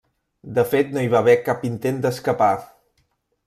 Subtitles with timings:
[0.55, 2.51] De fet no hi va haver cap intent d'escapar.